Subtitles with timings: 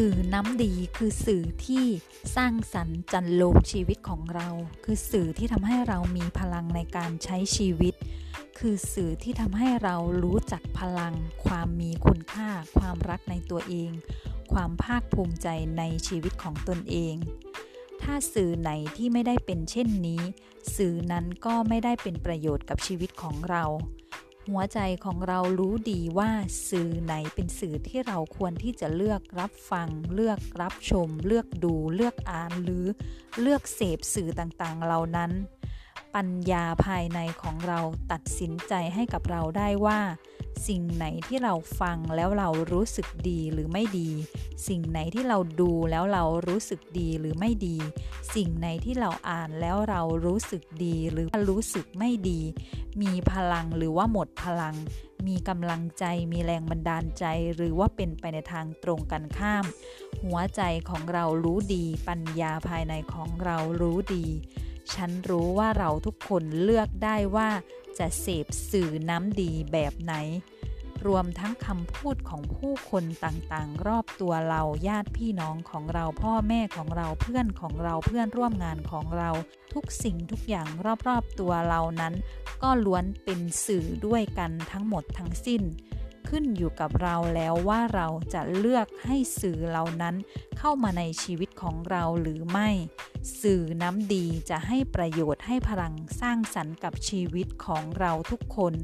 [0.00, 1.84] สื่อน้ำดีคือสื่อที่
[2.36, 4.48] สร้างสรรค์จันโลงชีวิตของเรา
[4.84, 7.94] คือสื่อที่ทำให้เรามีพลังในการใช้ชีวิต
[8.58, 12.48] คือสื่อที่ทำให้เรารู้จักพลัง ความมีคุณค่า
[12.78, 13.90] ความรักในตัวเอง
[14.52, 15.48] ความภาคภูมิใจ
[15.78, 17.14] ในชีวิตของตนเอง
[18.02, 20.22] ถ้าสื่อไหนที่ไม่ได้เป็นเช่นนี้
[20.76, 23.64] สื่อนั้นก็ไม่ได้เป็นประโยชน์กับชีวิตของเรา
[24.50, 26.30] หัวใจของเรารู้ดีว่า
[26.68, 32.84] สื่อไหนเป็นสื่อที่เราควรที่จะเลือกรับฟัง เลือกรับชม เลือกดู เลือกอ่านหรือ
[33.40, 35.30] เลือกเสพสื่อต่างๆ เหล่านั้น
[36.14, 37.80] ปัญญาภายในของเรา
[38.12, 40.00] ตัดสินใจให้กับเราได้ว่า
[40.68, 44.10] สิ่งไหนที่เราฟังแล้วเรารู้สึกดีหรือไม่ดี
[44.68, 47.76] สิ่งไหนที่เราดูแล้วเรารู้สึกดีหรือไม่ดี
[48.34, 52.40] สิ่งไหนที่เราอ่านแล้วเรารู้สึกดีหรือรู้สึกไม่ดี
[53.02, 54.74] มีพลังหรือว่าหมดพลัง
[55.26, 57.24] มีกำลังใจมีแรงบันดาลใจ
[57.56, 59.64] หรือว่าเป็นไปในทางตรงกันข้าม
[60.24, 64.26] หัวใจของเรารู้ดี ปัญญาภายในของเรารู้ดี
[64.94, 67.50] ฉันรู้ว่าเราทุกคนเลือกได้ว่า
[67.98, 70.14] จะเสพสื่อน้ำดีแบบไหน
[71.06, 79.30] รวมทั้งคำพูดของผู้คนต่างๆ รอบตัวเราญาติพี่น้องของเราพ่อแม่ของเราเพื่อนของเราเพื่อนร่วมงานของเรา
[79.74, 80.68] ทุกสิ่งทุกอย่าง
[81.08, 82.14] รอบๆตัวเรานั้น
[82.62, 85.62] ก็ล้วนเป็นสื่อด้วยกันทั้งหมดทั้งสิ้น
[86.28, 90.14] ขึ้นอยู่กับเราแล้วว่าเราจะเลือกให้สื่อเหล่านั้น
[90.58, 92.70] เข้ามาในชีวิตของเราหรือไม่
[93.40, 98.74] สื่อน้ำดีจะให้ประโยชน์ให้พลังสร้างสรรค์กับชีวิตของเราทุกคน